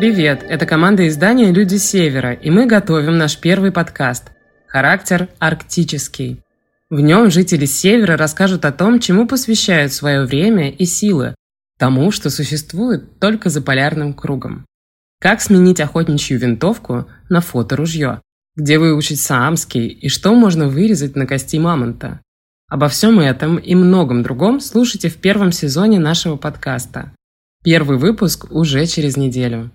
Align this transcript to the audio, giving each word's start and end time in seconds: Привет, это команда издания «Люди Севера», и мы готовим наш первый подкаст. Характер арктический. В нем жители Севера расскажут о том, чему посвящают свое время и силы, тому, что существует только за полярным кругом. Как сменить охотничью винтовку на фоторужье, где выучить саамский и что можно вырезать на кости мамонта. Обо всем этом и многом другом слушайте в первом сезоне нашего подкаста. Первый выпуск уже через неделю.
Привет, 0.00 0.46
это 0.48 0.64
команда 0.64 1.06
издания 1.08 1.52
«Люди 1.52 1.76
Севера», 1.76 2.32
и 2.32 2.48
мы 2.48 2.64
готовим 2.64 3.18
наш 3.18 3.36
первый 3.36 3.70
подкаст. 3.70 4.30
Характер 4.66 5.28
арктический. 5.38 6.40
В 6.88 7.00
нем 7.00 7.30
жители 7.30 7.66
Севера 7.66 8.16
расскажут 8.16 8.64
о 8.64 8.72
том, 8.72 8.98
чему 8.98 9.26
посвящают 9.26 9.92
свое 9.92 10.24
время 10.24 10.70
и 10.70 10.86
силы, 10.86 11.34
тому, 11.78 12.12
что 12.12 12.30
существует 12.30 13.20
только 13.20 13.50
за 13.50 13.60
полярным 13.60 14.14
кругом. 14.14 14.64
Как 15.20 15.42
сменить 15.42 15.82
охотничью 15.82 16.38
винтовку 16.38 17.06
на 17.28 17.42
фоторужье, 17.42 18.22
где 18.56 18.78
выучить 18.78 19.20
саамский 19.20 19.86
и 19.86 20.08
что 20.08 20.34
можно 20.34 20.66
вырезать 20.66 21.14
на 21.14 21.26
кости 21.26 21.58
мамонта. 21.58 22.22
Обо 22.70 22.88
всем 22.88 23.20
этом 23.20 23.58
и 23.58 23.74
многом 23.74 24.22
другом 24.22 24.60
слушайте 24.60 25.10
в 25.10 25.16
первом 25.18 25.52
сезоне 25.52 25.98
нашего 25.98 26.36
подкаста. 26.36 27.12
Первый 27.62 27.98
выпуск 27.98 28.50
уже 28.50 28.86
через 28.86 29.18
неделю. 29.18 29.70